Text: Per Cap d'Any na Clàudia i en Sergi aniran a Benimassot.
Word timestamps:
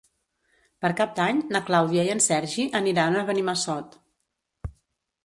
Per 0.85 0.89
Cap 1.01 1.11
d'Any 1.19 1.41
na 1.55 1.61
Clàudia 1.67 2.05
i 2.07 2.11
en 2.13 2.23
Sergi 2.29 2.65
aniran 2.81 3.19
a 3.19 3.21
Benimassot. 3.29 3.95